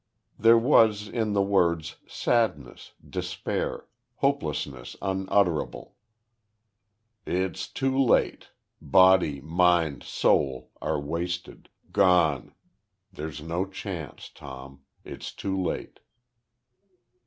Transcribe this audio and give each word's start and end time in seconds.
There 0.39 0.57
was 0.57 1.07
in 1.07 1.33
the 1.33 1.43
words 1.43 1.97
sadness, 2.07 2.93
despair, 3.07 3.85
hopelessness 4.15 4.95
unutterable. 4.99 5.95
"It's 7.27 7.67
too 7.67 7.95
late. 8.01 8.49
Body, 8.81 9.41
mind, 9.41 10.01
soul 10.01 10.71
are 10.81 10.99
wasted, 10.99 11.69
gone. 11.91 12.55
There's 13.13 13.43
no 13.43 13.67
chance, 13.67 14.31
Tom. 14.33 14.81
It's 15.05 15.31
too 15.31 15.55
late!" 15.55 15.99